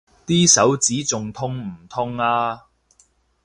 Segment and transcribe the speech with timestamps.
[0.25, 2.61] 啲手指仲痛唔痛啊？